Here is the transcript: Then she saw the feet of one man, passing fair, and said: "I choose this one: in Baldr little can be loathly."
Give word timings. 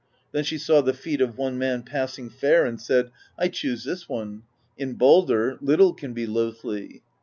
Then 0.31 0.43
she 0.43 0.57
saw 0.57 0.81
the 0.81 0.95
feet 0.95 1.21
of 1.21 1.37
one 1.37 1.59
man, 1.59 1.83
passing 1.83 2.31
fair, 2.31 2.65
and 2.65 2.81
said: 2.81 3.11
"I 3.37 3.49
choose 3.49 3.83
this 3.83 4.09
one: 4.09 4.41
in 4.75 4.95
Baldr 4.97 5.59
little 5.61 5.93
can 5.93 6.13
be 6.13 6.25
loathly." 6.25 7.03